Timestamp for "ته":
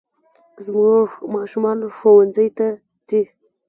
2.57-2.67